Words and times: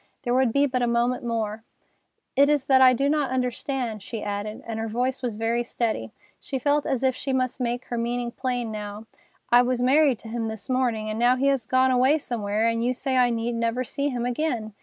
There 0.23 0.33
would 0.33 0.51
be 0.51 0.65
but 0.65 0.81
a 0.81 0.87
moment 0.87 1.23
more. 1.23 1.63
"It 2.35 2.49
is 2.49 2.67
I 2.67 2.79
that 2.79 2.97
do 2.97 3.07
not 3.07 3.29
understand," 3.29 4.01
she 4.01 4.23
added, 4.23 4.63
and 4.65 4.79
her 4.79 4.87
voice 4.87 5.21
was 5.21 5.37
very 5.37 5.63
steady. 5.63 6.11
She 6.39 6.57
felt 6.57 6.87
as 6.87 7.03
if 7.03 7.15
she 7.15 7.31
must 7.33 7.59
make 7.59 7.85
her 7.85 7.99
meaning 7.99 8.31
plain 8.31 8.71
now. 8.71 9.05
"I 9.51 9.61
was 9.61 9.79
married 9.79 10.17
to 10.21 10.27
him 10.27 10.47
this 10.47 10.71
morning, 10.71 11.07
and 11.07 11.19
now 11.19 11.35
he 11.35 11.49
is 11.49 11.67
gone 11.67 11.91
away 11.91 12.17
somewhere, 12.17 12.67
and 12.67 12.83
you 12.83 12.95
say 12.95 13.15
I 13.15 13.29
need 13.29 13.53
never 13.53 13.83
see 13.83 14.09
him 14.09 14.25
again. 14.25 14.73